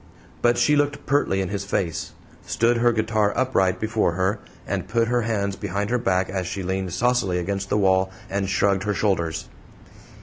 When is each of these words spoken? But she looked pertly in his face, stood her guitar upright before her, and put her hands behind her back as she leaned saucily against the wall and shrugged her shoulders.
But 0.41 0.57
she 0.57 0.75
looked 0.75 1.05
pertly 1.05 1.41
in 1.43 1.49
his 1.49 1.63
face, 1.63 2.13
stood 2.43 2.77
her 2.77 2.91
guitar 2.91 3.31
upright 3.37 3.79
before 3.79 4.13
her, 4.13 4.39
and 4.65 4.87
put 4.87 5.09
her 5.09 5.21
hands 5.21 5.55
behind 5.55 5.91
her 5.91 5.99
back 5.99 6.27
as 6.27 6.47
she 6.47 6.63
leaned 6.63 6.91
saucily 6.91 7.37
against 7.37 7.69
the 7.69 7.77
wall 7.77 8.09
and 8.27 8.49
shrugged 8.49 8.81
her 8.85 8.95
shoulders. 8.95 9.47